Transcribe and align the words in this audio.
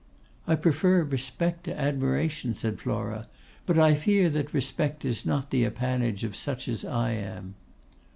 'I 0.47 0.55
prefer 0.55 1.03
respect 1.03 1.63
to 1.65 1.79
admiration,' 1.79 2.55
said 2.55 2.79
Flora; 2.79 3.27
'but 3.67 3.77
I 3.77 3.93
fear 3.93 4.31
that 4.31 4.51
respect 4.51 5.05
is 5.05 5.27
not 5.27 5.51
the 5.51 5.63
appanage 5.63 6.23
of 6.23 6.35
such 6.35 6.67
as 6.67 6.83
I 6.83 7.11
am. 7.11 7.53